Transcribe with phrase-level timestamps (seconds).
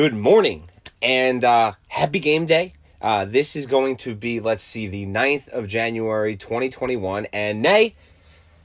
[0.00, 0.66] good morning
[1.02, 2.72] and uh, happy game day.
[3.02, 7.26] Uh, this is going to be, let's see, the 9th of January 2021.
[7.34, 7.94] And nay,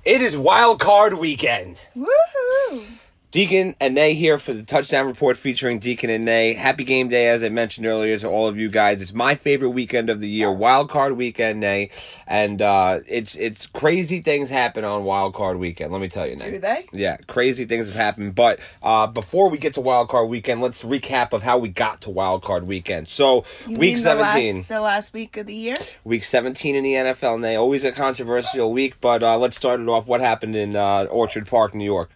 [0.06, 1.90] it is wild card weekend.
[1.94, 2.86] Woohoo!
[3.36, 6.54] Deacon and Nay here for the touchdown report featuring Deacon and Nay.
[6.54, 9.02] Happy game day, as I mentioned earlier to all of you guys.
[9.02, 11.90] It's my favorite weekend of the year, Wild Card Weekend, Nay,
[12.26, 15.92] and uh, it's it's crazy things happen on Wild Card Weekend.
[15.92, 16.50] Let me tell you, Nay.
[16.52, 16.88] Do they?
[16.94, 18.36] Yeah, crazy things have happened.
[18.36, 22.00] But uh, before we get to Wild Card Weekend, let's recap of how we got
[22.04, 23.10] to Wild Card Weekend.
[23.10, 25.76] So You week mean the last- seventeen, The last, week of the year?
[26.06, 27.58] week seventeen in the NFL, Nay.
[27.58, 30.08] Always a controversial week, but uh, let's start it off.
[30.08, 32.12] What happened in uh, Orchard Park, New York?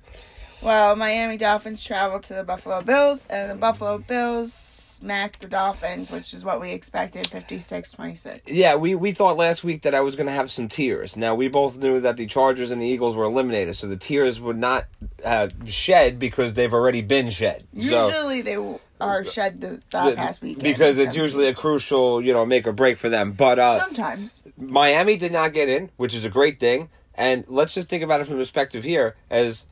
[0.61, 6.11] Well, Miami Dolphins traveled to the Buffalo Bills, and the Buffalo Bills smacked the Dolphins,
[6.11, 8.51] which is what we expected 56 26.
[8.51, 11.15] Yeah, we, we thought last week that I was going to have some tears.
[11.15, 14.41] Now, we both knew that the Chargers and the Eagles were eliminated, so the tears
[14.41, 14.87] would not
[15.23, 17.65] uh, shed because they've already been shed.
[17.81, 18.57] So, Usually they
[18.99, 20.63] are shed the, the the- past weekend.
[20.63, 21.21] because it's 17.
[21.21, 23.31] usually a crucial, you know, make or break for them.
[23.31, 24.43] But uh, Sometimes.
[24.57, 26.89] Miami did not get in, which is a great thing.
[27.15, 29.65] And let's just think about it from the perspective here as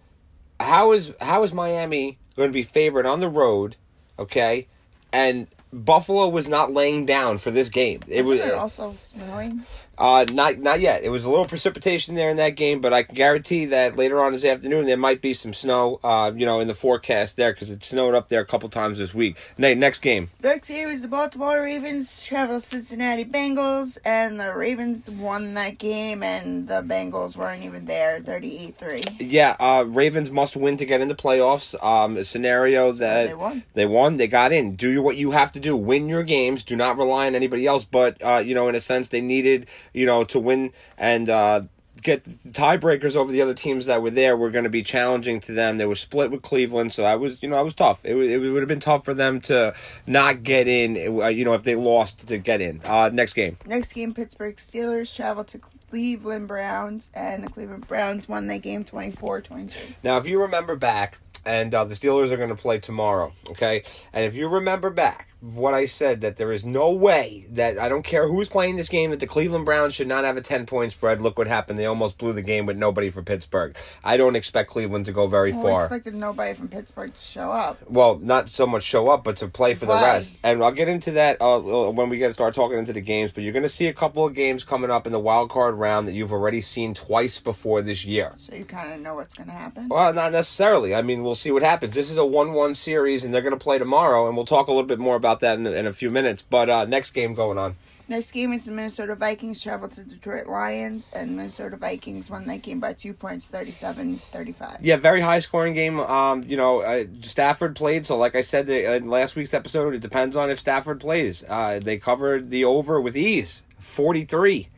[0.59, 3.75] how is how is Miami going to be favored on the road,
[4.17, 4.67] okay?
[5.11, 8.01] And Buffalo was not laying down for this game.
[8.07, 9.65] It Isn't was it also snowing?
[9.97, 11.03] Uh, not not yet.
[11.03, 14.21] It was a little precipitation there in that game, but I can guarantee that later
[14.21, 15.99] on this afternoon there might be some snow.
[16.03, 18.97] Uh, you know, in the forecast there because it snowed up there a couple times
[18.97, 19.37] this week.
[19.57, 20.29] Nate, next game.
[20.43, 25.77] Next game is the Baltimore Ravens travel to Cincinnati Bengals, and the Ravens won that
[25.77, 29.01] game, and the Bengals weren't even there, 38 3.
[29.19, 31.81] Yeah, uh, Ravens must win to get in the playoffs.
[31.83, 33.63] Um, a scenario So that they won.
[33.73, 34.17] They won.
[34.17, 34.75] They got in.
[34.75, 35.75] Do what you have to do.
[35.75, 36.63] Win your games.
[36.63, 37.85] Do not rely on anybody else.
[37.85, 41.29] But uh, you know, in a sense, they needed you know to win and.
[41.29, 41.61] Uh,
[42.03, 45.51] Get tiebreakers over the other teams that were there were going to be challenging to
[45.51, 45.79] them.
[45.79, 48.01] They were split with Cleveland, so I was, you know, I was tough.
[48.03, 49.73] It, would- it would have been tough for them to
[50.05, 50.95] not get in.
[51.19, 52.81] uh, You know, if they lost to get in.
[52.85, 53.57] Uh, next game.
[53.65, 55.59] Next game, Pittsburgh Steelers travel to
[55.89, 59.79] Cleveland Browns, and the Cleveland Browns won that game 24 22.
[60.03, 63.81] Now, if you remember back, and uh, the Steelers are going to play tomorrow, okay?
[64.13, 67.89] And if you remember back, what I said that there is no way that I
[67.89, 70.65] don't care who's playing this game that the Cleveland Browns should not have a 10
[70.65, 71.21] point spread.
[71.21, 71.77] Look what happened.
[71.77, 73.75] They almost blew the game with nobody for Pittsburgh.
[74.03, 75.85] I don't expect Cleveland to go very Well, we far.
[75.85, 77.77] expected nobody from Pittsburgh to show up.
[77.87, 80.39] well, not so much show up, but to play To for the rest.
[80.43, 83.31] And I'll get into that uh, when we get to start talking into the games.
[83.31, 85.75] But you're going to see a couple of games coming up in the wild card
[85.75, 88.33] round that you've already seen twice before this year.
[88.37, 89.87] So you kind of know what's going to happen.
[89.89, 90.95] Well, not necessarily.
[90.95, 91.93] I mean, we'll see what happens.
[91.93, 94.71] This is a one-one series, and they're going to play tomorrow, and we'll talk a
[94.71, 96.41] little bit more about that in, in a few minutes.
[96.41, 97.75] But uh, next game going on.
[98.09, 102.61] Next game is the Minnesota Vikings travel to Detroit Lions, and Minnesota Vikings won that
[102.61, 104.77] game by two points, 37 35.
[104.81, 105.99] Yeah, very high-scoring game.
[105.99, 109.99] Um, you know, uh, Stafford played, so like I said in last week's episode, it
[109.99, 111.43] depends on if Stafford plays.
[111.49, 114.69] Uh, they covered the over with ease, forty-three.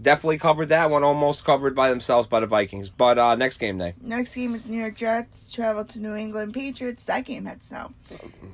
[0.00, 2.90] Definitely covered that one, almost covered by themselves by the Vikings.
[2.90, 3.94] But uh, next game day.
[4.00, 7.04] Next game is New York Jets travel to New England Patriots.
[7.04, 7.92] That game had snow.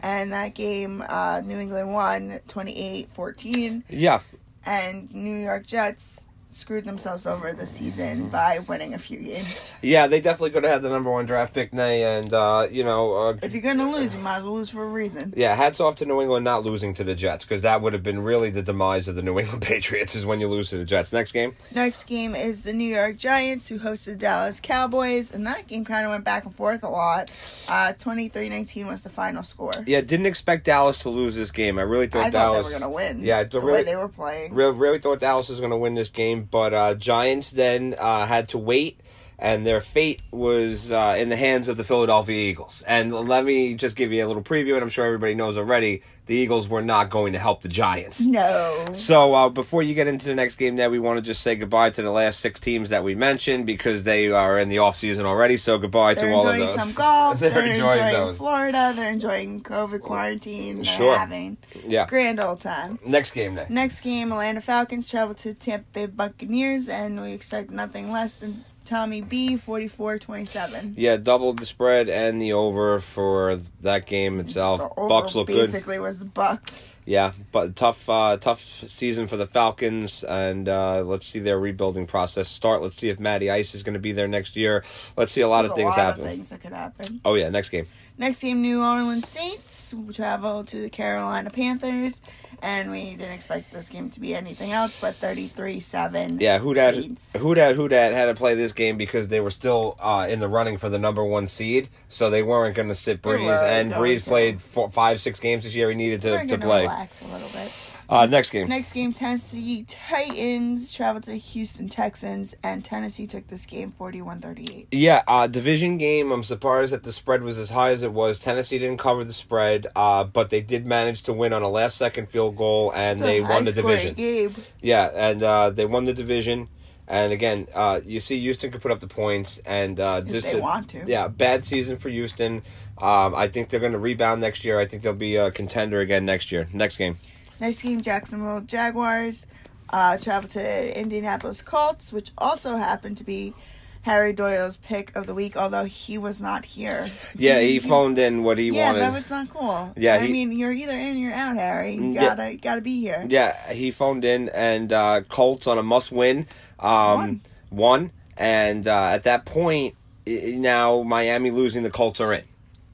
[0.03, 3.85] And that game, uh, New England won 28 14.
[3.89, 4.21] Yeah,
[4.67, 9.73] And New York Jets screwed themselves over this season by winning a few games.
[9.83, 12.83] yeah, they definitely could have had the number one draft pick, Nay, and uh, you
[12.85, 15.33] know, uh, If you're going to lose, you might as well lose for a reason.
[15.37, 18.03] Yeah, hats off to New England not losing to the Jets because that would have
[18.03, 20.85] been really the demise of the New England Patriots is when you lose to the
[20.85, 21.13] Jets.
[21.13, 25.47] Next game, Next game is the New York Giants, who hosted the Dallas Cowboys, and
[25.47, 27.31] that game kind of went back and forth a lot.
[27.69, 29.73] Uh, 23-19 was the final score.
[29.87, 31.79] yeah, didn't expect Dallas to lose this game.
[31.79, 32.69] I really thought I thought Dallas.
[32.69, 33.25] they were going to win.
[33.25, 34.55] Yeah, the the way they were playing.
[34.55, 38.27] really, really thought Dallas was going to win this game, but uh, Giants then uh,
[38.27, 39.01] had to wait.
[39.43, 42.85] And their fate was uh, in the hands of the Philadelphia Eagles.
[42.87, 46.03] And let me just give you a little preview, and I'm sure everybody knows already.
[46.27, 48.21] The Eagles were not going to help the Giants.
[48.21, 48.85] No.
[48.93, 51.55] So uh, before you get into the next game, there we want to just say
[51.57, 54.95] goodbye to the last six teams that we mentioned because they are in the off
[54.97, 55.57] season already.
[55.57, 56.59] So goodbye They're to all of those.
[56.59, 57.41] They're enjoying some golf.
[57.41, 58.37] they're, they're, enjoying, enjoying, those.
[58.37, 58.93] Florida.
[58.95, 60.77] They're enjoying COVID quarantine.
[60.77, 61.17] They're Sure.
[61.19, 61.57] having
[61.87, 62.07] Yeah.
[62.07, 62.99] grand old time.
[63.07, 63.67] Next game day.
[63.71, 68.65] Next game, Atlanta Falcons travel to Tampa Bay Buccaneers, and we expect nothing less than
[68.91, 70.95] Tommy B 44-27.
[70.97, 74.81] Yeah, doubled the spread and the over for that game itself.
[74.81, 75.67] The over Bucks look good.
[75.67, 76.89] basically was the Bucks.
[77.07, 82.07] Yeah, but tough, uh, tough season for the Falcons, and uh, let's see their rebuilding
[82.07, 82.83] process start.
[82.83, 84.85] Let's see if Matty Ice is going to be there next year.
[85.17, 86.21] Let's see a lot There's of a things lot happen.
[86.23, 87.21] of things that could happen.
[87.25, 87.87] Oh yeah, next game.
[88.21, 92.21] Next game, New Orleans Saints travel to the Carolina Panthers,
[92.63, 96.39] and we didn't expect this game to be anything else but 33-7.
[96.39, 97.35] Yeah, who that Saints.
[97.39, 100.39] who that who that had to play this game because they were still uh, in
[100.39, 103.63] the running for the number one seed, so they weren't going to sit Brees.
[103.63, 104.29] And Brees to.
[104.29, 105.89] played four, five, six games this year.
[105.89, 106.83] He needed to, to play.
[106.83, 107.73] relax a little bit.
[108.11, 108.69] Uh, next game.
[108.69, 114.89] Next game, Tennessee Titans traveled to Houston Texans, and Tennessee took this game 41-38.
[114.91, 116.33] Yeah, uh, division game.
[116.33, 118.41] I'm surprised that the spread was as high as it was.
[118.41, 121.97] Tennessee didn't cover the spread, uh, but they did manage to win on a last
[121.97, 124.15] second field goal, and they won the division.
[124.15, 124.55] Game.
[124.83, 126.69] Yeah, and uh, they won the division.
[127.07, 130.47] And again, uh, you see Houston could put up the points, and uh, If just
[130.47, 131.05] they a- want to.
[131.07, 132.63] Yeah, bad season for Houston.
[132.99, 134.79] Um, I think they're going to rebound next year.
[134.79, 136.69] I think they'll be a contender again next year.
[136.73, 137.17] Next game.
[137.61, 139.47] Next game, Jacksonville Jaguars
[139.93, 143.55] uh, travel to Indianapolis Colts, which also happened to be
[144.03, 147.11] Harry Doyle's pick of the week, although he was not here.
[147.37, 149.01] Yeah, he phoned in what he Yeah, wanted.
[149.01, 149.93] Yeah, that was not cool.
[149.97, 151.95] Yeah, I mean, you're either in, or you're out, Harry.
[151.95, 153.27] You gotta, gotta be here.
[153.29, 156.47] Yeah, he phoned in and uh, Colts on a must win.
[156.79, 157.43] Um, Won.
[157.71, 158.13] won.
[158.39, 159.97] And uh, at that point,
[160.27, 162.45] now Miami losing, the Colts are in.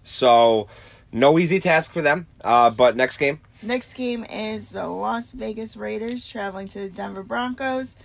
[0.02, 0.66] So,
[1.12, 2.26] no easy task for them.
[2.42, 3.40] Uh, but next game.
[3.62, 7.96] Next game is the Las Vegas Raiders traveling to the Denver Broncos,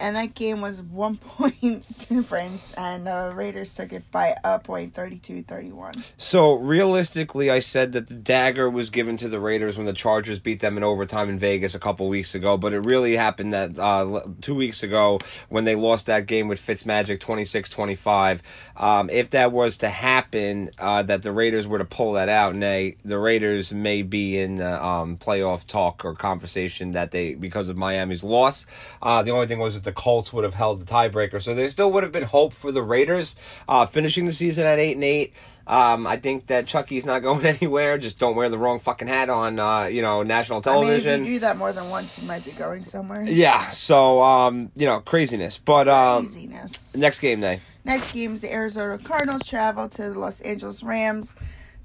[0.00, 4.94] and that game was one point difference, and the Raiders took it by a point,
[4.94, 6.02] 32-31.
[6.16, 10.38] So realistically, I said that the dagger was given to the Raiders when the Chargers
[10.38, 12.56] beat them in overtime in Vegas a couple weeks ago.
[12.56, 15.18] But it really happened that uh, two weeks ago
[15.48, 18.40] when they lost that game with Fitzmagic 26-25.
[18.76, 22.54] Um, if that was to happen, uh, that the Raiders were to pull that out,
[22.54, 27.68] nay, the Raiders may be in the um, playoff talk or conversation that they because
[27.68, 28.66] of Miami's loss.
[29.02, 31.68] Uh, the only thing was that the Colts would have held the tiebreaker, so there
[31.68, 33.36] still would have been hope for the Raiders
[33.68, 35.32] uh, finishing the season at eight and eight.
[35.66, 37.96] Um, I think that Chucky's not going anywhere.
[37.98, 41.22] Just don't wear the wrong fucking hat on, uh, you know, national I mean, television.
[41.22, 43.22] if you do that more than once, you might be going somewhere.
[43.22, 45.58] yeah, so um, you know, craziness.
[45.58, 46.96] But um, Craziness.
[46.96, 47.60] next game day.
[47.84, 51.34] Next game is the Arizona Cardinals travel to the Los Angeles Rams.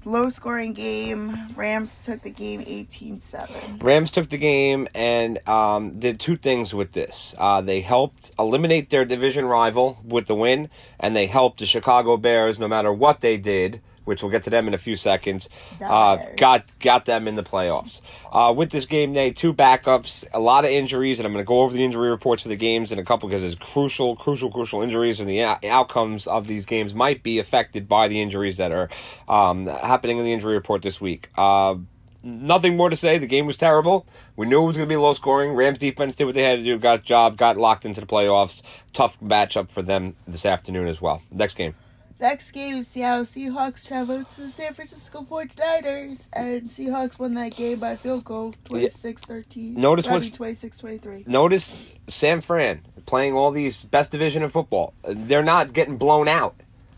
[0.06, 1.36] Low scoring game.
[1.56, 3.80] Rams took the game 18 7.
[3.80, 7.34] Rams took the game and um, did two things with this.
[7.36, 10.70] Uh, they helped eliminate their division rival with the win,
[11.00, 14.50] and they helped the Chicago Bears, no matter what they did, which we'll get to
[14.50, 15.50] them in a few seconds,
[15.82, 18.00] uh, got got them in the playoffs.
[18.32, 21.46] Uh, with this game day, two backups, a lot of injuries, and I'm going to
[21.46, 24.50] go over the injury reports for the games in a couple because it's crucial, crucial,
[24.50, 28.56] crucial injuries, and the out- outcomes of these games might be affected by the injuries
[28.56, 28.88] that are
[29.28, 31.28] um, happening in the injury report this week.
[31.36, 31.76] Uh,
[32.22, 33.18] nothing more to say.
[33.18, 34.06] The game was terrible.
[34.34, 35.52] We knew it was going to be low scoring.
[35.52, 38.06] Rams defense did what they had to do, got a job, got locked into the
[38.06, 38.62] playoffs.
[38.92, 41.22] Tough matchup for them this afternoon as well.
[41.30, 41.74] Next game.
[42.18, 46.30] Next game is Seattle Seahawks travel to the San Francisco 49ers.
[46.32, 49.74] And Seahawks won that game by field goal 26 13.
[49.74, 51.24] Notice what's- 26 23.
[51.26, 54.94] Notice San Fran playing all these best division in football.
[55.04, 56.54] They're not getting blown out.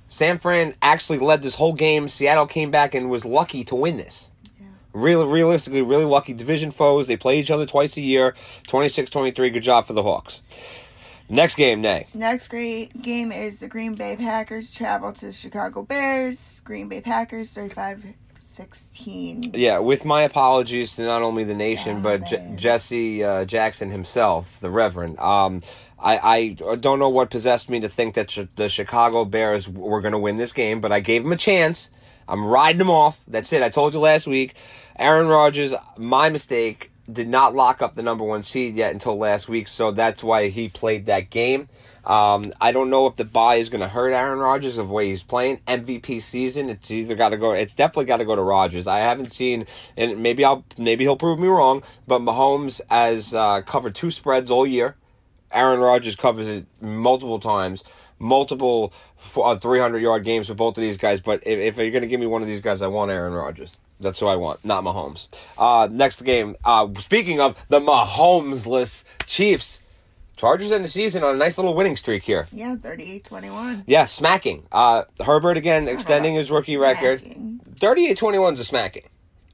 [0.06, 2.09] San Fran actually led this whole game.
[2.09, 4.31] Seattle came back and was lucky to win this.
[4.94, 7.09] Real, realistically, really lucky division foes.
[7.09, 8.35] They play each other twice a year.
[8.69, 9.50] 26-23.
[9.53, 10.41] Good job for the Hawks.
[11.28, 12.06] Next game, Nay.
[12.14, 16.60] Next great game is the Green Bay Packers travel to the Chicago Bears.
[16.64, 18.04] Green Bay Packers 35
[18.36, 19.52] 16.
[19.54, 23.88] Yeah, with my apologies to not only the nation Yeah, but J- Jesse uh, Jackson
[23.91, 25.19] himself, the Reverend.
[25.20, 25.62] Um,
[25.98, 26.19] I,
[26.69, 30.12] I don't know what possessed me to think that ch- the Chicago Bears were going
[30.12, 31.91] to win this game, but I gave them a chance.
[32.26, 33.24] I'm riding them off.
[33.29, 33.62] That's it.
[33.62, 34.55] I told you last week.
[34.98, 39.48] Aaron Rodgers, my mistake, did not lock up the number one seed yet until last
[39.48, 41.69] week, so that's why he played that game.
[42.05, 45.08] Um, I don't know if the bye is going to hurt Aaron Rodgers of way
[45.08, 45.58] he's playing.
[45.67, 47.53] MVP season, it's either got to go.
[47.53, 48.86] It's definitely got to go to Rodgers.
[48.86, 51.82] I haven't seen, and maybe I'll maybe he'll prove me wrong.
[52.06, 54.96] But Mahomes has uh, covered two spreads all year.
[55.53, 57.84] Aaron Rodgers covers it multiple times,
[58.19, 58.93] multiple
[59.36, 61.20] uh, 300 yard games for both of these guys.
[61.20, 63.32] But if, if you're going to give me one of these guys, I want Aaron
[63.32, 63.79] Rodgers.
[64.00, 65.28] That's who I want, not Mahomes.
[65.56, 66.56] Uh, next game.
[66.64, 69.81] Uh, speaking of the Mahomesless Chiefs,
[70.36, 72.46] Chargers end the season on a nice little winning streak here.
[72.52, 73.84] Yeah, 38 21.
[73.86, 74.67] Yeah, smacking.
[74.70, 77.20] Uh, Herbert again extending his rookie record.
[77.81, 79.05] 38-21 is a smacking.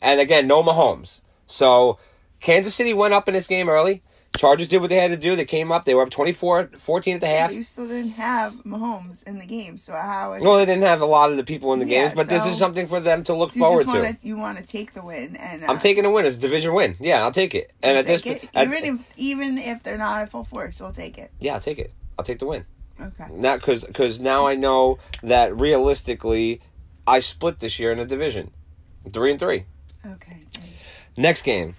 [0.03, 1.21] And again, no Mahomes.
[1.47, 1.99] So
[2.41, 4.03] Kansas City went up in this game early.
[4.37, 5.37] Chargers did what they had to do.
[5.37, 5.85] They came up.
[5.85, 7.53] They were up 24 14 at the half.
[7.53, 11.01] You still didn't have Mahomes in the game, so how is Well, they didn't have
[11.01, 13.23] a lot of the people in the Yeah, games, but this is something for them
[13.25, 14.27] to look you forward just to.
[14.27, 16.27] you want to take the win and uh, I'm taking a win.
[16.27, 16.97] It's a division win.
[17.01, 17.73] Yeah, I'll take it.
[17.83, 18.49] And at this, it?
[18.55, 21.31] at- even if even if they're not at full force, you'll take it.
[21.41, 21.93] yeah, I'll take it.
[22.19, 22.65] I'll take the win.
[23.01, 23.27] Okay.
[23.33, 26.61] Not because because now I know that realistically,
[27.07, 28.51] I split this year in a division,
[29.13, 29.65] three and three.
[30.07, 30.39] Okay.
[31.17, 31.77] Next game.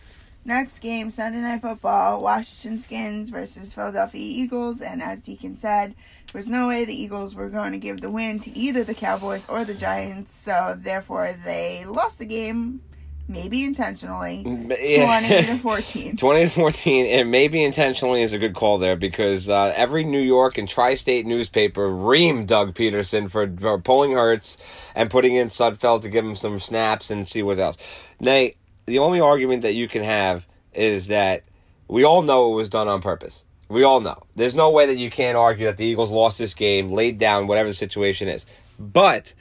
[0.47, 4.79] Next game, Sunday Night Football, Washington Skins versus Philadelphia Eagles.
[4.79, 5.95] And as Deacon said,
[6.31, 8.93] there was no way the Eagles were going to give the win to either the
[8.93, 10.31] Cowboys or the Giants.
[10.31, 12.79] So therefore, they lost the game,
[13.27, 14.43] maybe intentionally,
[14.79, 15.19] yeah.
[15.19, 16.17] 20 to 14.
[16.17, 20.21] 20 to 14, and maybe intentionally is a good call there because uh, every New
[20.21, 24.59] York and tri state newspaper reamed Doug Pederson for, for pulling Hurts
[24.93, 27.77] and putting in Sudfeld to give him some snaps and see what else.
[28.19, 31.43] Nay, the only argument that you can have is that
[31.87, 33.45] we all know it was done on purpose.
[33.67, 34.21] We all know.
[34.35, 37.47] There's no way that you can't argue that the Eagles lost this game, laid down,
[37.47, 38.45] whatever the situation is.
[38.77, 39.33] But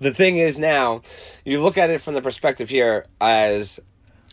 [0.00, 1.02] the thing is now,
[1.44, 3.80] you look at it from the perspective here as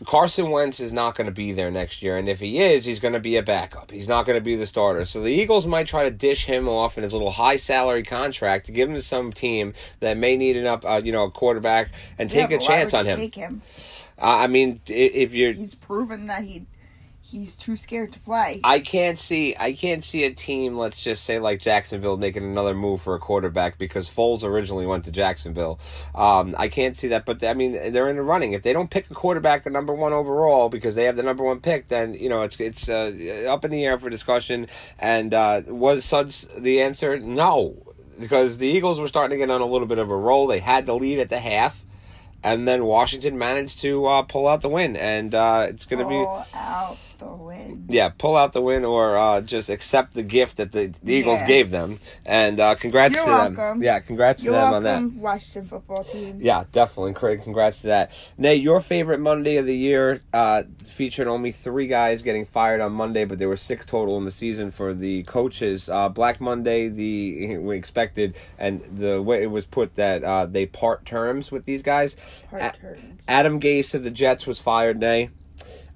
[0.06, 2.98] Carson Wentz is not going to be there next year, and if he is, he's
[2.98, 3.90] going to be a backup.
[3.90, 5.04] He's not going to be the starter.
[5.04, 8.66] So the Eagles might try to dish him off in his little high salary contract
[8.66, 11.30] to give him to some team that may need an up, uh, you know, a
[11.30, 13.18] quarterback and take Yeah, a chance on him.
[13.18, 13.62] Take him.
[14.18, 16.66] I mean, if you're He's proven that he
[17.24, 18.60] he's too scared to play.
[18.62, 22.74] I can't see I can't see a team, let's just say like Jacksonville, making another
[22.74, 25.80] move for a quarterback because Foles originally went to Jacksonville.
[26.14, 28.52] Um, I can't see that, but I mean they're in the running.
[28.52, 31.42] If they don't pick a quarterback, the number one overall, because they have the number
[31.42, 34.68] one pick, then you know it's it's uh, up in the air for discussion.
[34.98, 37.18] And uh, was Suds the answer?
[37.18, 40.46] No, because the Eagles were starting to get on a little bit of a roll.
[40.46, 41.83] They had the lead at the half.
[42.44, 46.08] And then Washington managed to uh, pull out the win, and uh, it's going to
[46.08, 46.16] be
[46.54, 47.86] out the win.
[47.88, 51.40] yeah, pull out the win or uh, just accept the gift that the, the Eagles
[51.40, 51.46] Yeah.
[51.46, 51.98] gave them.
[52.26, 53.82] And uh, congrats You're to them.
[53.82, 55.20] Yeah, congrats You're to them welcome, on that.
[55.20, 56.38] Washington football team.
[56.40, 57.12] Yeah, definitely.
[57.14, 58.12] Craig, congrats to that.
[58.38, 62.92] Nate, your favorite Monday of the year uh, featured only three guys getting fired on
[62.92, 65.88] Monday, but there were six total in the season for the coaches.
[65.88, 70.66] Uh, Black Monday, the we expected, and the way it was put that uh, they
[70.66, 72.16] part terms with these guys.
[72.50, 73.20] Part A- terms.
[73.26, 75.30] Adam Gase of the Jets was fired, Nay.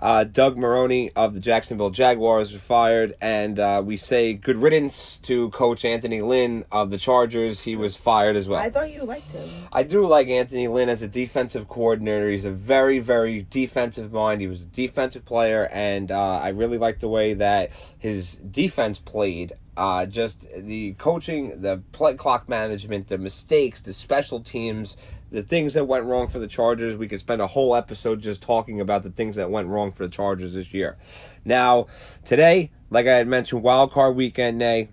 [0.01, 5.19] Uh, Doug Maroney of the Jacksonville Jaguars was fired, and uh, we say good riddance
[5.21, 7.63] to Coach Anthony Lynn of the Chargers.
[7.63, 8.61] He was fired as well.
[8.61, 9.49] I thought you liked him.
[9.73, 12.31] I do like Anthony Lynn as a defensive coordinator.
[12.31, 14.41] He's a very, very defensive mind.
[14.41, 19.01] He was a defensive player, and uh, I really like the way that his defense
[19.01, 19.55] played.
[19.77, 24.97] Uh, just the coaching, the play clock management, the mistakes, the special teams,
[25.31, 26.97] the things that went wrong for the Chargers.
[26.97, 30.05] We could spend a whole episode just talking about the things that went wrong for
[30.05, 30.97] the Chargers this year.
[31.45, 31.87] Now,
[32.25, 34.89] today, like I had mentioned, wild card weekend, nay,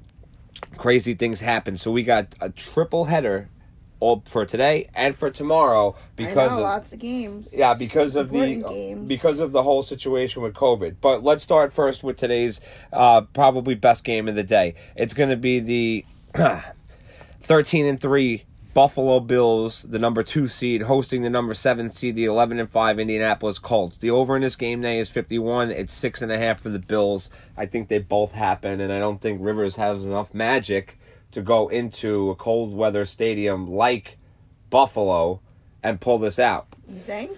[0.78, 1.78] crazy things happen.
[1.78, 3.50] So we got a triple header
[4.02, 7.50] all for today and for tomorrow because know, of lots of games.
[7.54, 9.08] yeah because of the Important games.
[9.08, 10.98] because of the whole situation with COVID.
[11.00, 12.60] But let's start first with today's
[12.92, 14.76] uh, probably best game of the day.
[14.98, 16.06] It's going to be the
[17.40, 18.44] thirteen and three.
[18.76, 23.00] Buffalo Bills, the number two seed, hosting the number seven seed, the eleven and five
[23.00, 23.96] Indianapolis Colts.
[23.96, 25.72] The over in this game day is fifty one.
[25.72, 27.30] It's six and a half for the Bills.
[27.56, 31.00] I think they both happen, and I don't think Rivers has enough magic
[31.32, 34.18] to go into a cold weather stadium like
[34.70, 35.40] Buffalo
[35.82, 36.68] and pull this out.
[36.86, 37.38] You think?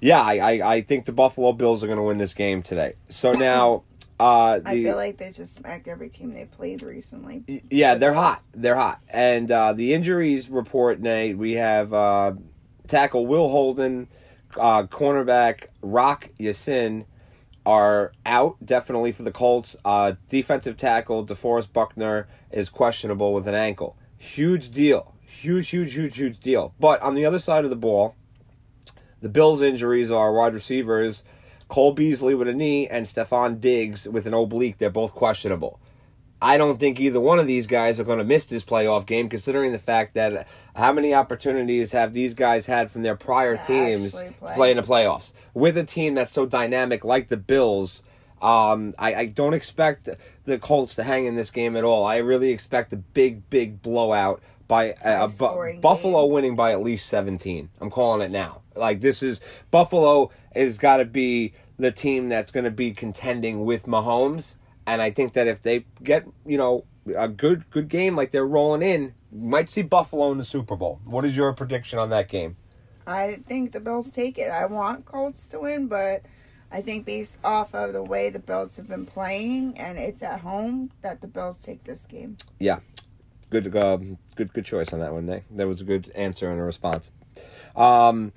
[0.00, 2.94] Yeah, I, I, I think the Buffalo Bills are going to win this game today.
[3.10, 3.82] So now,
[4.20, 7.62] uh, the, I feel like they just smacked every team they played recently.
[7.70, 8.42] yeah, they're hot.
[8.52, 9.00] They're hot.
[9.08, 12.32] And uh, the injuries report, Nate, we have uh,
[12.86, 14.08] tackle Will Holden,
[14.58, 17.06] uh, cornerback Rock Ya-Sin
[17.64, 19.74] are out definitely for the Colts.
[19.86, 23.96] Uh, defensive tackle DeForest Buckner is questionable with an ankle.
[24.18, 25.14] Huge deal.
[25.24, 26.74] Huge, huge, huge, huge deal.
[26.78, 28.16] But on the other side of the ball,
[29.22, 31.24] the Bills' injuries are wide receivers
[31.70, 34.76] Cole Beasley with a knee and Stefon Diggs with an oblique.
[34.78, 35.80] They're both questionable.
[36.42, 39.28] I don't think either one of these guys are going to miss this playoff game,
[39.28, 43.64] considering the fact that how many opportunities have these guys had from their prior To
[43.66, 44.54] teams actually to play.
[44.54, 48.02] play in the playoffs with a team that's so dynamic like the Bills.
[48.42, 50.08] Um, I, I don't expect
[50.46, 52.06] the Colts to hang in this game at all.
[52.06, 56.32] I really expect a big, big blowout by a, a Bu- Buffalo game.
[56.32, 57.70] winning by at least 17.
[57.80, 58.62] I'm calling it now.
[58.76, 63.64] Like this is Buffalo has got to be the team that's going to be contending
[63.64, 64.54] with Mahomes,
[64.86, 66.84] and I think that if they get you know
[67.16, 70.76] a good good game like they're rolling in, you might see Buffalo in the Super
[70.76, 71.00] Bowl.
[71.04, 72.56] What is your prediction on that game?
[73.06, 74.50] I think the Bills take it.
[74.50, 76.22] I want Colts to win, but
[76.70, 80.40] I think based off of the way the Bills have been playing and it's at
[80.40, 82.36] home, that the Bills take this game.
[82.60, 82.78] Yeah,
[83.50, 85.44] good um, good good choice on that one, Nay.
[85.50, 87.10] That was a good answer and a response.
[87.76, 88.32] Um,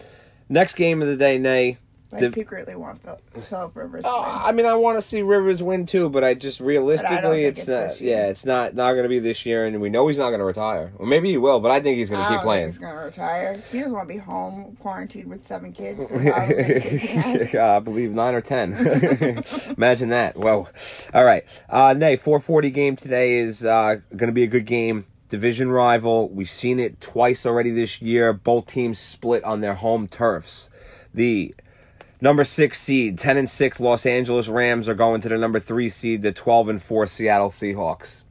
[0.50, 1.77] next game of the day, Nay.
[2.13, 4.03] But The- I secretly want Phil, Philip Rivers.
[4.08, 4.39] Oh, to win.
[4.46, 7.67] I mean, I want to see Rivers win too, but I just realistically, think it's,
[7.67, 8.01] it's not.
[8.01, 10.39] Yeah, it's not not going to be this year, and we know he's not going
[10.39, 10.93] to retire.
[10.98, 12.65] Or maybe he will, but I think he's going to keep think playing.
[12.67, 13.62] He's gonna retire.
[13.72, 16.10] He doesn't want to be home quarantined with seven kids.
[16.10, 17.55] kids has.
[17.55, 18.74] I believe nine or ten.
[19.77, 20.38] Imagine that.
[20.38, 20.67] Whoa.
[21.13, 21.43] All right.
[21.70, 25.05] Uh, Nay, 440 game today is uh, going to be a good game.
[25.29, 26.29] Division rival.
[26.29, 28.34] We've seen it twice already this year.
[28.34, 30.70] Both teams split on their home turfs.
[31.13, 31.55] The
[32.24, 35.89] number six seed, 10 and 6 Los Angeles Rams are going to the number three
[35.89, 38.22] seed, the 12 and 4 Seattle Seahawks.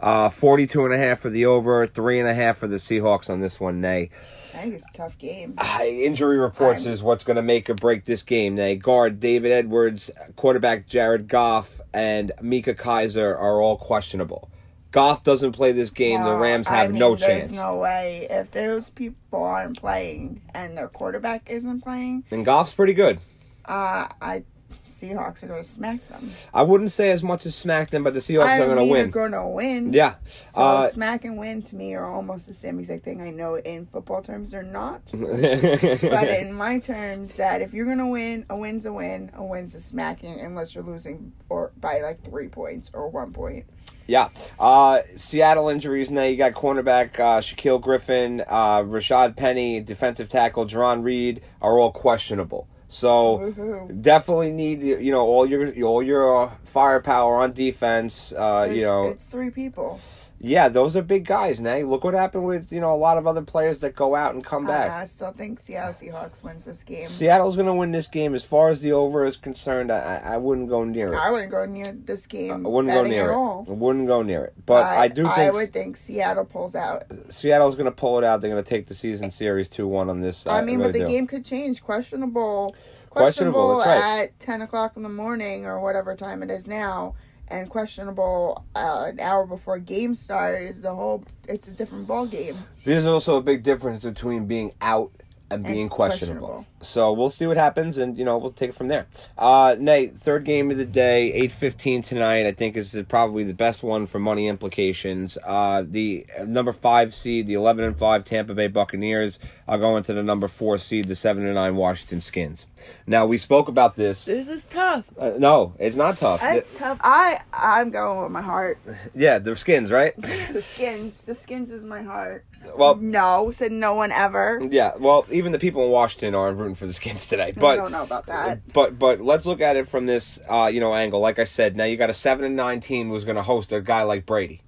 [0.00, 3.30] Uh, 42 and a half for the over, three and a half for the Seahawks
[3.30, 4.10] on this one, Nay.
[4.52, 5.54] I think it's a tough game.
[5.58, 8.56] Uh, injury reports I'm- is what's going to make or break this game.
[8.56, 14.50] They guard David Edwards, quarterback Jared Goff, and Micah Kiser are all questionable.
[14.92, 16.22] Goff doesn't play this game.
[16.24, 17.56] the Rams I have mean, no there's chance.
[17.56, 22.24] no way if those people aren't playing and their quarterback isn't playing.
[22.30, 23.18] And Goff's pretty good.
[23.66, 24.44] Uh, I
[24.86, 26.30] Seahawks are going to smack them.
[26.54, 28.84] I wouldn't say as much as smack them, but the Seahawks I are going to
[28.84, 28.92] win.
[28.92, 29.92] They're going to win.
[29.92, 30.14] Yeah.
[30.24, 33.20] So Uh, smack and win to me are almost the same exact thing.
[33.20, 38.08] I know in football terms they're not, but in my terms, that if you're gonna
[38.08, 42.22] win, a win's a win, a win's a smacking, unless you're losing or by like
[42.22, 43.66] three points or one point.
[44.06, 44.28] Yeah.
[44.58, 46.22] Uh, Seattle injuries now.
[46.22, 51.90] You got cornerback uh, Shaquill Griffin, uh, Rashaad Penny, defensive tackle Jarran Reed are all
[51.90, 52.68] questionable.
[52.88, 54.02] So Woohoo.
[54.02, 58.32] definitely need you know all your all your uh, firepower on defense.
[58.32, 60.00] Uh, you know, it's three people.
[60.38, 61.60] Yeah, those are big guys.
[61.60, 64.34] Now look what happened with you know a lot of other players that go out
[64.34, 64.90] and come Uh, back.
[64.90, 67.06] I still think Seattle Seahawks wins this game.
[67.06, 68.34] Seattle's going to win this game.
[68.34, 71.16] As far as the over is concerned, I, I wouldn't go near it.
[71.16, 72.66] I wouldn't go near this game.
[72.66, 73.34] I wouldn't go near at it.
[73.34, 73.66] all.
[73.68, 74.54] I wouldn't go near it.
[74.66, 77.04] But I, do think I would think Seattle pulls out.
[77.30, 78.40] Seattle's going to pull it out.
[78.40, 80.46] They're going to take the season series 2 1 on this.
[80.46, 81.08] I mean, really but the do.
[81.08, 81.82] game could change.
[81.82, 82.74] Questionable.
[83.10, 84.22] Questionable, Questionable, that's right.
[84.24, 87.14] at ten o'clock in the morning or whatever time it is now,
[87.48, 91.24] and questionable uh, an hour before game start is the whole.
[91.48, 92.64] It's a different ball game.
[92.84, 95.12] There's also a big difference between being out
[95.50, 96.46] and being questionable.
[96.48, 96.66] questionable.
[96.82, 99.06] So we'll see what happens, and you know we'll take it from there.
[99.36, 102.46] Uh, Nate, third game of the day, eight fifteen tonight.
[102.46, 105.38] I think is probably the best one for money implications.
[105.44, 110.12] Uh, the number five seed, the eleven and five Tampa Bay Buccaneers, are going to
[110.12, 112.66] the number four seed, the seven and nine Washington Skins.
[113.06, 114.26] Now we spoke about this.
[114.26, 115.04] This is tough.
[115.18, 116.40] Uh, no, it's not tough.
[116.42, 116.98] It's tough.
[117.02, 118.78] I I'm going with my heart.
[119.14, 120.14] yeah, they're skins, right?
[120.56, 121.12] The skins.
[121.26, 122.44] The skins is my heart.
[122.76, 124.60] Well, No, said no one ever.
[124.70, 124.92] yeah.
[124.98, 127.52] Well, even the people in Washington aren't rooting for the skins today.
[127.56, 128.72] But I don't know about that.
[128.72, 131.20] But but let's look at it from this uh, you know angle.
[131.20, 133.72] Like I said, now you got a seven and nine team who's going to host
[133.72, 134.62] a guy like Brady.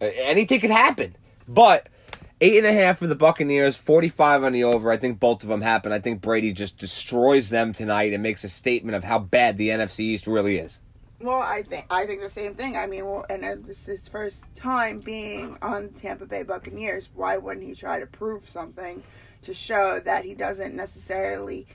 [0.00, 1.14] Anything could happen,
[1.46, 1.88] but
[2.40, 4.90] eight and a half for the Buccaneers, forty five on the over.
[4.90, 5.92] I think both of them happen.
[5.92, 9.68] I think Brady just destroys them tonight and makes a statement of how bad the
[9.68, 10.80] NFC East really is.
[11.22, 12.76] Well, I think I think the same thing.
[12.76, 17.08] I mean, well, and uh, this is his first time being on Tampa Bay Buccaneers.
[17.14, 19.02] Why wouldn't he try to prove something
[19.42, 21.66] to show that he doesn't necessarily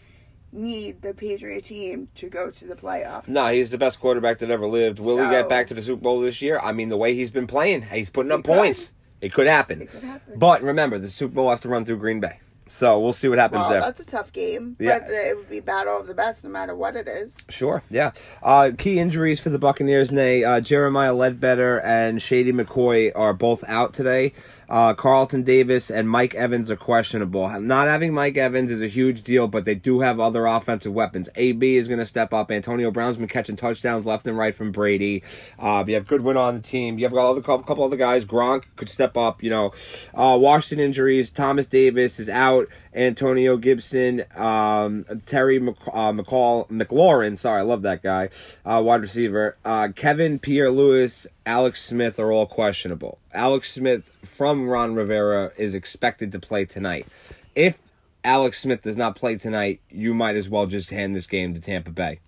[0.52, 3.28] need the Patriot team to go to the playoffs?
[3.28, 5.00] No, he's the best quarterback that ever lived.
[5.00, 6.60] Will he get back to the Super Bowl this year?
[6.62, 8.56] I mean, the way he's been playing, he's putting up He could.
[8.58, 8.92] points.
[9.20, 9.48] It could.
[9.48, 10.38] It could happen.
[10.38, 12.40] But remember, the Super Bowl has to run through Green Bay.
[12.68, 13.82] So we'll see what happens well, there.
[13.82, 14.76] that's a tough game.
[14.80, 15.00] Yeah.
[15.00, 17.36] But it would be battle of the best no matter what it is.
[17.50, 18.12] Sure, yeah.
[18.44, 20.44] Uh, key injuries for the Buccaneers, Nay.
[20.44, 24.34] Uh, Jeremiah Ledbetter and Shady McCoy are both out today.
[24.70, 27.48] Uh, Carlton Davis and Mike Evans are questionable.
[27.60, 31.30] Not having Mike Evans is a huge deal, but they do have other offensive weapons.
[31.36, 32.52] AB is going to step up.
[32.52, 35.24] Antonio Brown's been catching touchdowns left and right from Brady.
[35.58, 36.98] Uh, you have Goodwin on the team.
[36.98, 38.26] You have got a couple, other guys.
[38.26, 39.42] Gronk could step up.
[39.42, 39.74] You know,
[40.14, 41.30] uh, Washington injuries.
[41.30, 42.68] Thomas Davis is out.
[42.98, 47.38] Antonio Gibson, um, Terry Mc, uh, McCall, McLaurin.
[47.38, 48.30] Sorry, I love that guy.
[48.66, 49.56] Uh, wide receiver.
[49.64, 53.20] Uh, Kevin Pierre-Louis, Alex Smith are all questionable.
[53.34, 57.08] Alex Smith from Ron Rivera is expected to play tonight.
[57.56, 57.78] If
[58.22, 61.62] Alex Smith does not play tonight, you might as well just hand this game to
[61.62, 62.20] Tampa Bay.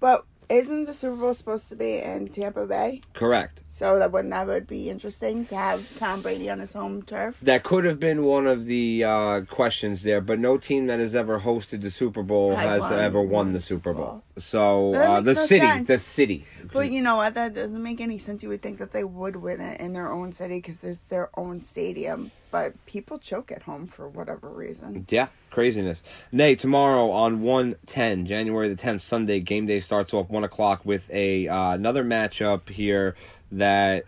[0.00, 3.02] But isn't the Super Bowl supposed to be in Tampa Bay?
[3.14, 3.62] Correct.
[3.68, 7.36] So that wouldn't that would be interesting to have Tom Brady on his home turf.
[7.40, 11.14] That could have been one of the uh, questions there, but no team that has
[11.14, 14.04] ever hosted the Super Bowl Has has, won- ever won won the Super Bowl.
[14.04, 14.22] Bowl.
[14.36, 15.88] So uh, the no city, sense.
[15.88, 16.46] the city.
[16.70, 17.32] But you know what?
[17.34, 18.42] That doesn't make any sense.
[18.42, 21.30] You would think that they would win it in their own city because it's their
[21.38, 22.32] own stadium.
[22.50, 25.06] But people choke at home for whatever reason.
[25.08, 26.02] Yeah, craziness.
[26.32, 30.84] Nay, tomorrow on one ten, January the tenth, Sunday game day starts off one o'clock
[30.84, 33.14] with a uh, another matchup here
[33.52, 34.04] that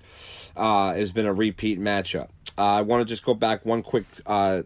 [0.57, 2.29] uh, has been a repeat matchup.
[2.59, 4.63] Uh, I want to just go back one quick uh,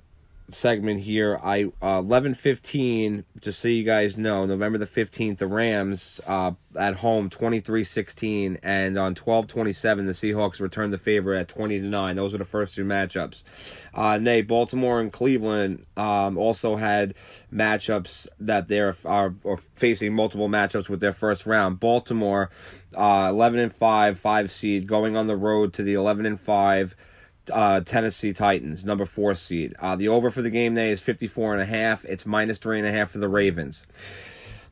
[0.48, 1.38] segment here.
[1.42, 3.24] I uh, eleven fifteen.
[3.40, 8.98] Just so you guys know, November the fifteenth, the Rams uh, at home 23-16, and
[8.98, 12.16] on twelve twenty seven, the Seahawks returned the favor at twenty to nine.
[12.16, 13.42] Those are the first two matchups.
[13.94, 17.14] Uh, nay, Baltimore and Cleveland um, also had
[17.52, 21.80] matchups that they're are, are facing multiple matchups with their first round.
[21.80, 22.50] Baltimore,
[22.96, 26.94] uh, eleven and five, five seed, going on the road to the eleven and five
[27.52, 29.74] uh, Tennessee Titans, number four seed.
[29.78, 32.04] Uh, the over for the game day is 54 and a half.
[32.04, 33.86] It's minus three and a half for the Ravens.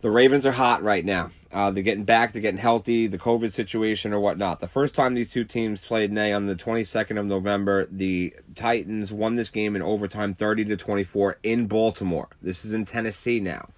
[0.01, 1.31] The Ravens are hot right now.
[1.51, 4.61] Uh, they're getting back, they're getting healthy, the COVID situation or whatnot.
[4.61, 9.13] The first time these two teams played Nay on the 22nd of November, the Titans
[9.13, 12.29] won this game in overtime 30 to 24 in Baltimore.
[12.43, 13.69] This is in Tennessee now.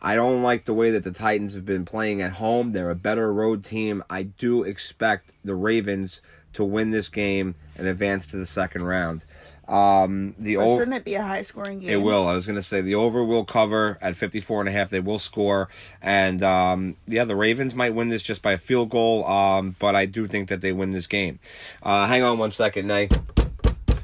[0.00, 2.72] I don't like the way that the Titans have been playing at home.
[2.72, 4.04] They're a better road team.
[4.08, 6.22] I do expect the Ravens
[6.56, 9.22] to win this game and advance to the second round.
[9.68, 11.90] Um, the over, shouldn't it be a high scoring game?
[11.90, 12.26] it will.
[12.26, 14.90] I was going to say the over will cover at 54 and a half.
[14.90, 15.68] They will score.
[16.00, 19.96] And um, yeah, the Ravens might win this just by a field goal, um, but
[19.96, 21.40] I do think that they win this game.
[21.82, 23.08] Uh, hang on one second, Nay.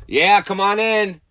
[0.08, 1.21] Yeah, come on in.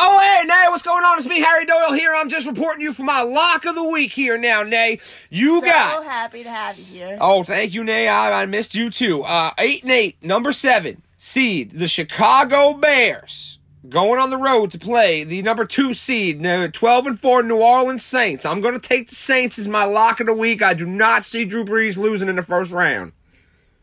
[0.00, 1.18] Oh, hey, Nay, what's going on?
[1.18, 2.14] It's me, Harry Doyle here.
[2.14, 5.00] I'm just reporting you for my lock of the week here now, Nay.
[5.28, 5.96] You So got.
[5.96, 7.18] So happy to have you here.
[7.20, 8.06] Oh, thank you, Nay.
[8.06, 9.24] I, I missed you too.
[9.24, 13.58] Uh, eight and eight, number seven seed, the Chicago Bears,
[13.88, 17.58] going on the road to play the number two seed, no, twelve and four New
[17.58, 18.46] Orleans Saints.
[18.46, 20.62] I'm going to take the Saints as my lock of the week.
[20.62, 23.14] I do not see Drew Brees losing in the first round.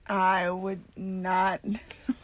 [0.08, 1.60] I would not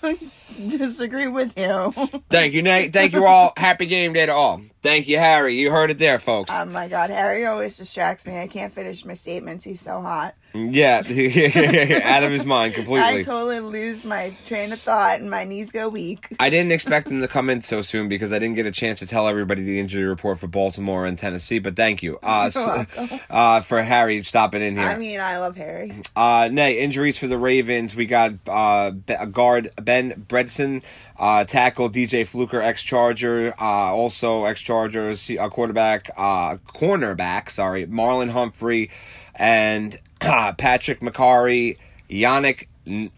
[0.67, 1.91] disagree with you.
[2.29, 2.93] Thank you, Nate.
[2.93, 3.53] Thank you all.
[3.57, 4.61] Happy game day to all.
[4.81, 5.57] Thank you, Harry.
[5.59, 6.51] You heard it there, folks.
[6.55, 8.39] oh my god, Harry always distracts me.
[8.39, 9.63] I can't finish my statements.
[9.63, 10.33] He's so hot.
[10.55, 10.97] yeah,
[12.03, 13.19] out of his mind completely.
[13.19, 16.27] I totally lose my train of thought and my knees go weak.
[16.39, 18.99] I didn't expect him to come in so soon because I didn't get a chance
[18.99, 21.59] to tell everybody the injury report for Baltimore and Tennessee.
[21.59, 22.85] But thank you uh, so-
[23.29, 24.87] uh, for Harry stopping in here.
[24.87, 25.93] I mean, I love Harry.
[26.15, 27.95] Uh, nay, injuries for the Ravens.
[27.95, 30.84] We got uh, guard Ben Bredeson,
[31.17, 37.86] uh, tackle DJ Fluker, ex Charger, uh, also ex Chargers, uh, quarterback, uh, cornerback, sorry,
[37.88, 38.89] Marlon Humphrey,
[39.36, 41.77] and uh, Patrick Mekari,
[42.10, 42.67] Yannick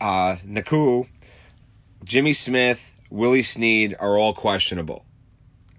[0.01, 1.07] uh, Ngakoue,
[2.03, 5.05] Jimmy Smith, Willie Snead are all questionable.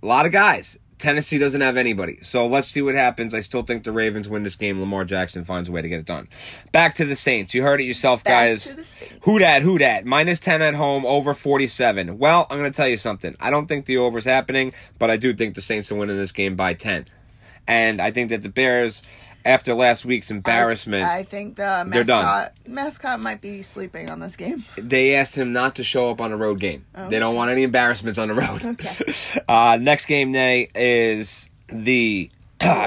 [0.02, 0.78] A lot of guys.
[1.04, 2.18] Tennessee doesn't have anybody.
[2.22, 3.34] So let's see what happens.
[3.34, 4.80] I still think the Ravens win this game.
[4.80, 6.28] Lamar Jackson finds a way to get it done.
[6.72, 7.52] Back to the Saints.
[7.52, 8.64] You heard it yourself, Back guys.
[8.64, 9.14] to the Saints.
[9.24, 9.60] Who dat?
[9.60, 10.06] Who dat?
[10.06, 12.18] Minus 10 at home, over 47.
[12.18, 13.36] Well, I'm going to tell you something.
[13.38, 16.16] I don't think the over is happening, but I do think the Saints are winning
[16.16, 17.06] this game by 10.
[17.68, 19.02] And I think that the Bears,
[19.44, 24.36] after last week's embarrassment, I, I think the mascot mascot might be sleeping on this
[24.36, 24.64] game.
[24.76, 26.84] they asked him not to show up on a road game.
[27.08, 28.64] They don't want any embarrassments on the road.
[28.64, 29.14] Okay.
[29.48, 32.30] Uh, next game day is the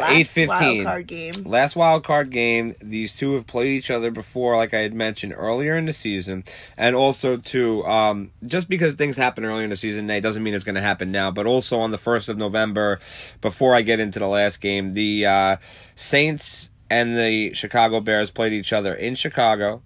[0.10, 1.34] eight fifteen wild card game.
[1.46, 2.76] last wild card game.
[2.82, 6.44] These two have played each other before, like I had mentioned earlier in the season,
[6.78, 10.54] and also to um, just because things happen earlier in the season, it doesn't mean
[10.54, 11.32] it's going to happen now.
[11.32, 13.00] But also on the first of November,
[13.42, 15.58] before I get into the last game, the uh,
[15.96, 19.82] Saints and the Chicago Bears played each other in Chicago,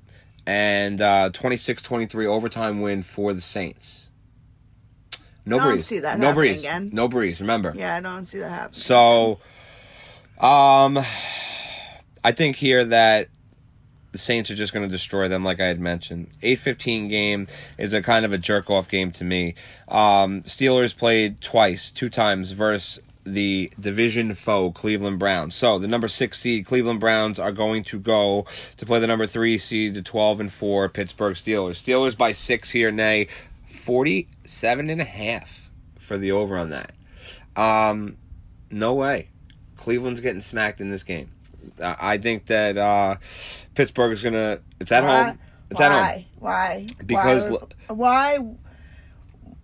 [0.46, 4.10] and uh, 26-23 overtime win for the Saints.
[5.44, 5.84] No Don't Brees.
[5.86, 6.60] see that no Brees.
[6.60, 6.92] again.
[6.94, 7.40] No Brees.
[7.40, 7.74] Remember.
[7.76, 8.80] Yeah, I don't see that happening.
[8.80, 9.40] So,
[10.42, 11.00] um,
[12.24, 13.30] I think here that
[14.12, 16.28] the Saints are just going to destroy them, like I had mentioned.
[16.42, 19.56] Eight fifteen game is a kind of a jerk off game to me.
[19.88, 25.54] Um, Steelers played twice, two times versus the division foe Cleveland Browns.
[25.54, 29.28] So the number six seed Cleveland Browns are going to go to play the number
[29.28, 31.82] three seed, the twelve and four Pittsburgh Steelers.
[31.82, 33.28] Steelers by six here, nay,
[33.66, 36.92] forty seven and a half for the over on that.
[37.56, 38.18] Um,
[38.70, 39.30] no way.
[39.82, 41.32] Cleveland's getting smacked in this game.
[41.82, 43.16] I think that uh,
[43.74, 44.60] Pittsburgh is gonna.
[44.80, 45.24] It's at Why?
[45.24, 45.40] home.
[45.72, 45.86] It's why?
[45.88, 46.26] at home.
[46.40, 46.86] Why?
[47.04, 47.50] Because
[47.88, 48.56] why, why?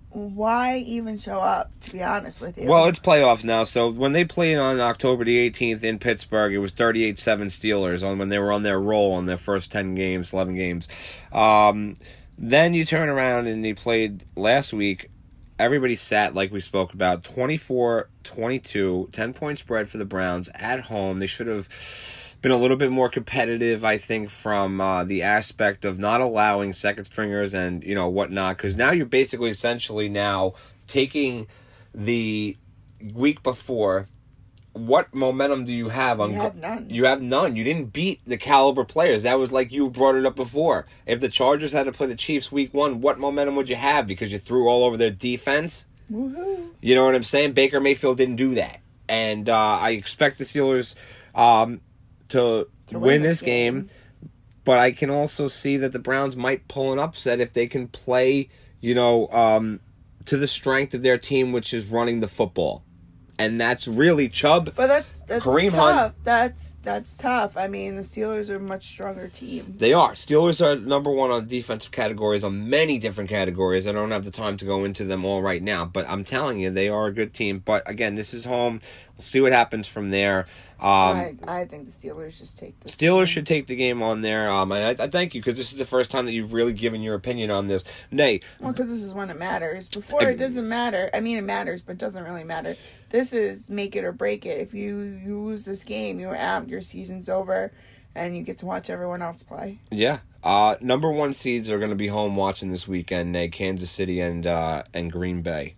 [0.10, 1.72] Why even show up?
[1.82, 2.68] To be honest with you.
[2.68, 3.64] Well, it's playoffs now.
[3.64, 8.18] So when they played on October the 18th in Pittsburgh, it was 38-7 Steelers on
[8.18, 10.88] when they were on their roll on their first 10 games, 11 games.
[11.32, 11.98] Um,
[12.36, 15.12] then you turn around and they played last week.
[15.60, 21.18] Everybody sat like we spoke about 24-22, 10 point spread for the Browns at home.
[21.18, 21.68] They should have
[22.44, 26.74] been a little bit more competitive, I think, from uh, the aspect of not allowing
[26.74, 28.58] second stringers and you know whatnot.
[28.58, 30.54] Because now you're basically essentially now
[30.86, 31.48] taking
[31.92, 32.56] the
[33.14, 34.08] week before.
[34.74, 36.32] What momentum do you have on?
[36.32, 36.90] You have none.
[36.90, 37.56] You have none.
[37.56, 39.24] You didn't beat the caliber players.
[39.24, 40.86] That was like you brought it up before.
[41.08, 44.06] If the Chargers had to play the Chiefs week one, what momentum would you have?
[44.06, 45.86] Because you threw all over their defense.
[46.12, 46.70] Woohoo!
[46.82, 47.54] You know what I'm saying?
[47.54, 50.96] Baker Mayfield didn't do that, and uh, I expect the Steelers
[51.34, 51.82] um,
[52.30, 53.90] to, To win, this game.
[54.64, 57.88] But I can also see that the Browns might pull an upset if they can
[57.88, 58.50] play,
[58.80, 59.80] you know, um,
[60.26, 62.84] to the strength of their team, which is running the football,
[63.40, 64.74] and that's really Chubb.
[64.76, 66.00] But that's that's Kareem tough.
[66.00, 66.16] Hunt.
[66.24, 67.58] That's that's tough.
[67.58, 69.76] I mean, the Steelers are a much stronger team.
[69.78, 70.14] They are.
[70.14, 73.88] Steelers are number one on defensive categories, on many different categories.
[73.88, 76.60] I don't have the time to go into them all right now, but I'm telling
[76.60, 77.62] you, they are a good team.
[77.64, 78.82] But again, this is home.
[79.16, 80.48] We'll see what happens from there.
[80.80, 82.96] Um, I, I think the Steelers just take this.
[82.96, 83.26] Steelers game.
[83.26, 84.50] should take the game on there.
[84.50, 86.74] Um, and I, I thank you because this is the first time that you've really
[86.74, 87.84] given your opinion on this.
[88.12, 89.88] Nay, Well, because this is when it matters.
[89.88, 91.10] Before I- it doesn't matter.
[91.14, 92.76] I mean, it matters, but it doesn't really matter.
[93.10, 94.60] This is make it or break it.
[94.60, 96.68] If you you lose this game, you're out.
[96.70, 97.72] Your season's over,
[98.14, 99.80] and you get to watch everyone else play.
[99.90, 103.32] yeah, uh, number one seeds are going to be home watching this weekend.
[103.32, 105.76] Nay, Kansas City and uh, and Green Bay.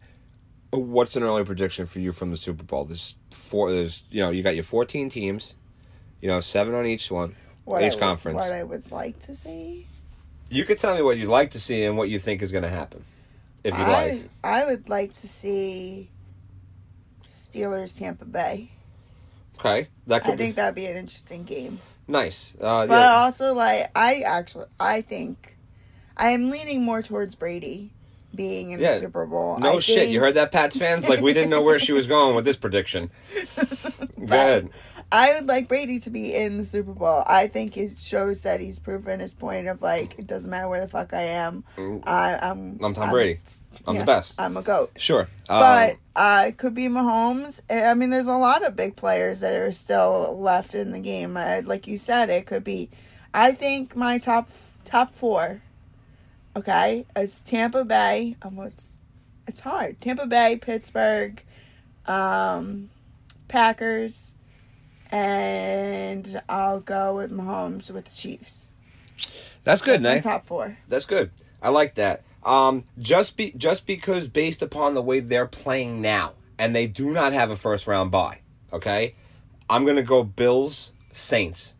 [0.71, 2.83] What's an early prediction for you from the Super Bowl?
[2.85, 3.71] There's four.
[3.71, 5.55] There's you know you got your 14 teams,
[6.21, 8.35] you know seven on each one, What I each would- conference.
[8.35, 9.87] What I would like to see.
[10.51, 12.63] You could tell me what you'd like to see and what you think is going
[12.63, 13.03] to happen,
[13.63, 14.29] if you I like.
[14.43, 16.09] I would like to see
[17.23, 18.71] Steelers Tampa Bay.
[19.59, 21.79] Okay, that could I be think that'd be an interesting game.
[22.07, 22.55] nice.
[22.59, 23.15] Uh, But yeah.
[23.17, 25.57] also, like, I actually, I think,
[26.17, 27.91] I am leaning more towards Brady
[28.35, 28.95] being in Yeah.
[28.95, 29.57] the Super Bowl.
[29.59, 31.09] No I shit, think- you heard that, Pats fans?
[31.09, 33.09] Like we didn't know where she was going with this prediction.
[34.25, 34.69] Go ahead.
[35.11, 37.23] I would like Brady to be in the Super Bowl.
[37.25, 40.81] I think it shows that he's proven his point of like, it doesn't matter where
[40.81, 41.63] the fuck I am.
[42.03, 42.79] I, I'm.
[42.83, 43.39] I'm Tom Brady.
[43.87, 44.39] I'm the best.
[44.39, 44.91] I'm a goat.
[44.97, 45.21] Sure.
[45.49, 47.59] Um, But uh, it could be Mahomes.
[47.71, 51.35] I mean, there's a lot of big players that are still left in the game.
[51.35, 52.91] Uh, like you said, it could be.
[53.33, 54.49] I think my top
[54.85, 55.63] top four.
[56.55, 58.35] Okay, it's Tampa Bay.
[58.41, 59.01] Um, it's
[59.47, 60.01] it's hard.
[60.01, 61.41] Tampa Bay, Pittsburgh,
[62.05, 62.89] um,
[63.47, 64.35] Packers,
[65.11, 68.67] and I'll go with Mahomes with the Chiefs.
[69.63, 70.77] that's good, That's top four.
[70.87, 71.31] That's good.
[71.61, 72.23] I like that.
[72.43, 77.11] Um, just be just because based upon the way they're playing now, and they do
[77.11, 78.39] not have a first round bye.
[78.71, 79.15] Okay,
[79.69, 81.75] I'm gonna go Bills Saints.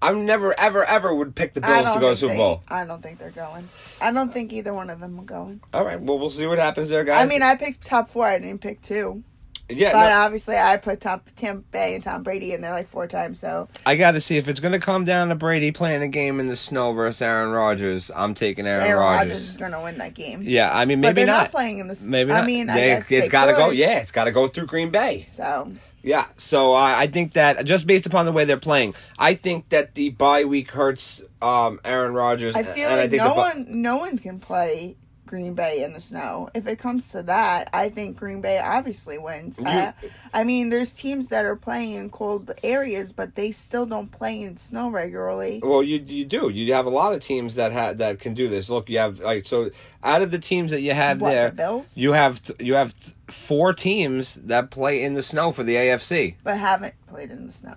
[0.00, 2.62] I never ever ever would pick the Bills to go to Super they- Bowl.
[2.68, 3.68] I don't think they're going.
[4.00, 5.60] I don't think either one of them are going.
[5.74, 7.24] All right, well we'll see what happens there, guys.
[7.24, 8.26] I mean, I picked top four.
[8.26, 9.24] I didn't pick two.
[9.70, 12.88] yeah, But no, obviously, I put top Tampa Bay and Tom Brady in there like
[12.88, 13.38] four times.
[13.38, 16.40] So I got to see if it's gonna come down to Brady playing a game
[16.40, 18.10] in the snow versus Aaron Rodgers.
[18.14, 19.50] I'm taking Aaron, Aaron Rodgers.
[19.50, 20.40] Is going to win that game.
[20.42, 21.42] Yeah, I mean but maybe they're not.
[21.42, 21.50] not.
[21.50, 22.02] playing in this.
[22.04, 22.46] Maybe I not.
[22.46, 23.70] mean, I They- guess it's got to go.
[23.70, 25.24] Yeah, it's got to go through Green Bay.
[25.26, 25.70] So
[26.02, 29.68] Yeah, so uh, I think that just based upon the way they're playing, I think
[29.70, 32.54] that the bye week hurts um, Aaron Rodgers.
[32.54, 34.96] I feel and like I think no bu- one, no one can play
[35.28, 36.48] Green Bay in the snow.
[36.54, 39.60] If it comes to that, I think Green Bay obviously wins.
[39.64, 39.92] I, uh,
[40.34, 44.40] I mean, there's teams that are playing in cold areas, but they still don't play
[44.42, 45.60] in snow regularly.
[45.62, 46.48] Well, you you do.
[46.48, 48.68] You have a lot of teams that ha- that can do this.
[48.68, 49.70] Look, you have like so
[50.02, 51.96] out of the teams that you have What there, the Bills?
[51.96, 55.74] you have th- you have th- four teams that play in the snow for the
[55.76, 56.36] AFC.
[56.42, 57.76] but haven't played in the snow.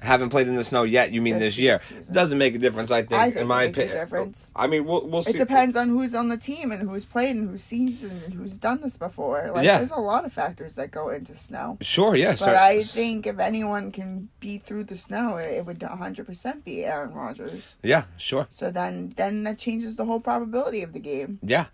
[0.00, 1.12] Haven't played in the snow yet.
[1.12, 1.78] You mean This this, year?
[1.78, 2.14] season.
[2.14, 2.90] Doesn't make a difference.
[2.90, 3.12] I think.
[3.12, 4.52] I think in it my opinion, difference.
[4.54, 5.30] I mean, we'll we'll see.
[5.30, 8.58] It depends on who's on the team and who's played and who's seasoned and who's
[8.58, 9.50] done this before.
[9.54, 9.78] Like, Yeah.
[9.78, 11.78] there's a lot of factors that go into snow.
[11.80, 12.14] Sure.
[12.14, 12.36] Yeah.
[12.38, 16.84] But I think if anyone can be through the snow, it, it would 100% be
[16.84, 17.76] Aaron Rodgers.
[17.82, 18.04] Yeah.
[18.18, 18.46] Sure.
[18.50, 21.38] So then, then that changes the whole probability of the game.
[21.42, 21.66] Yeah,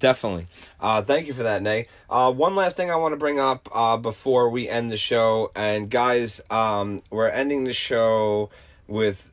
[0.00, 0.48] definitely.
[0.80, 1.86] Uh, thank you for that, Nay.
[2.08, 5.52] Uh, one last thing I want to bring up uh, before we end the show,
[5.54, 8.50] and guys, um, we're ending the show
[8.88, 9.30] with.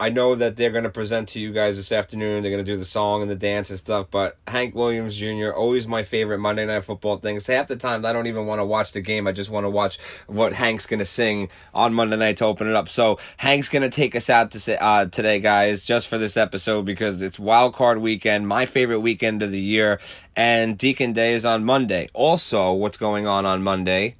[0.00, 2.42] I know that they're going to present to you guys this afternoon.
[2.42, 4.08] They're going to do the song and the dance and stuff.
[4.10, 5.50] But Hank Williams Jr.
[5.50, 7.38] always my favorite Monday Night Football thing.
[7.38, 9.28] So half the times I don't even want to watch the game.
[9.28, 12.68] I just want to watch what Hank's going to sing on Monday night to open
[12.68, 12.88] it up.
[12.88, 16.36] So Hank's going to take us out to say, uh, today, guys, just for this
[16.36, 20.00] episode because it's Wild Card Weekend, my favorite weekend of the year,
[20.34, 22.08] and Deacon Day is on Monday.
[22.12, 24.16] Also, what's going on on Monday?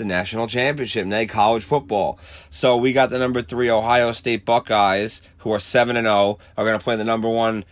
[0.00, 2.18] The national championship, nay, college football.
[2.48, 6.64] So we got the number three Ohio State Buckeyes, who are seven and zero, are
[6.64, 7.64] going to play the number one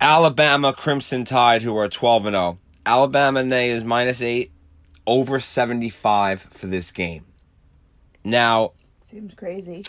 [0.00, 2.58] Alabama Crimson Tide, who are twelve and zero.
[2.84, 4.52] Alabama nay is minus eight,
[5.06, 7.24] over seventy five for this game.
[8.22, 9.84] Now, Seems crazy.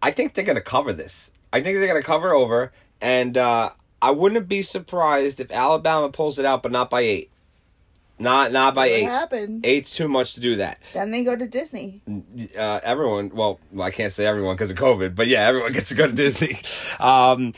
[0.00, 1.32] I think they're going to cover this.
[1.52, 3.70] I think they're going to cover over, and uh,
[4.00, 7.31] I wouldn't be surprised if Alabama pulls it out, but not by eight.
[8.22, 9.04] Not not by What eight.
[9.04, 9.60] happens?
[9.64, 10.80] Eight's too much to do that.
[10.94, 12.00] Then they go to Disney.
[12.58, 13.30] uh, everyone.
[13.34, 16.12] Well, I can't say everyone because of COVID, but yeah, everyone gets to go to
[16.12, 16.58] Disney.
[17.00, 17.52] Um,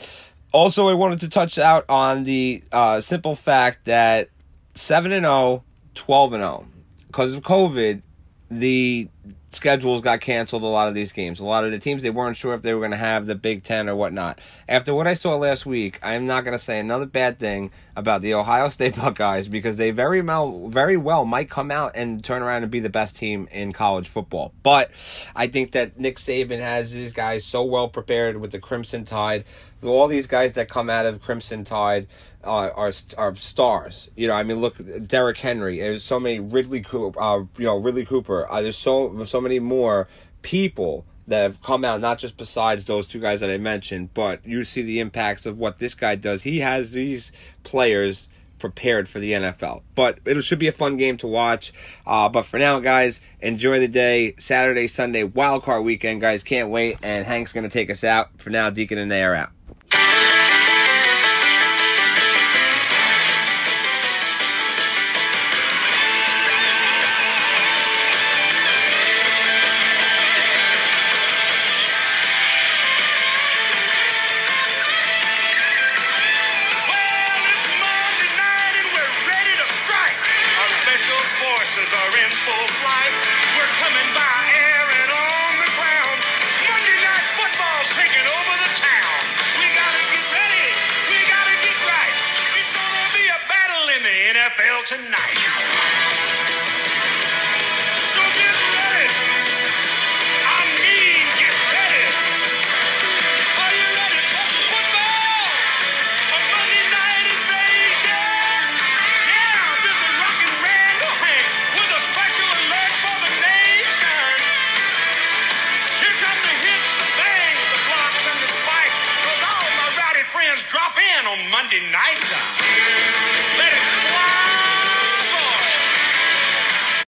[0.51, 4.29] also, I wanted to touch out on the uh, simple fact that
[4.73, 5.63] 7 and 0,
[5.95, 6.67] 12 and 0.
[7.07, 8.01] Because of COVID,
[8.49, 9.09] the
[9.49, 11.39] schedules got canceled a lot of these games.
[11.39, 13.35] A lot of the teams they weren't sure if they were going to have the
[13.35, 14.39] Big Ten or whatnot.
[14.67, 17.71] After what I saw last week, I am not going to say another bad thing
[17.95, 22.23] about the Ohio State Buckeyes because they very well, very well might come out and
[22.23, 24.53] turn around and be the best team in college football.
[24.63, 24.91] But
[25.35, 29.45] I think that Nick Saban has these guys so well prepared with the Crimson Tide.
[29.83, 32.07] All these guys that come out of Crimson Tide
[32.45, 34.09] uh, are are stars.
[34.15, 34.75] You know, I mean, look,
[35.07, 35.79] Derrick Henry.
[35.79, 37.19] There's so many Ridley Cooper.
[37.21, 38.49] Uh, you know, Ridley Cooper.
[38.51, 40.07] Uh, there's so so many more
[40.41, 44.45] people that have come out, not just besides those two guys that I mentioned, but
[44.45, 46.43] you see the impacts of what this guy does.
[46.43, 47.31] He has these
[47.63, 48.27] players
[48.59, 49.81] prepared for the NFL.
[49.95, 51.73] But it should be a fun game to watch.
[52.05, 54.35] Uh, but for now, guys, enjoy the day.
[54.37, 56.43] Saturday, Sunday, wild card weekend, guys.
[56.43, 56.97] Can't wait.
[57.01, 58.39] And Hank's going to take us out.
[58.39, 59.54] For now, Deacon and Nay are out.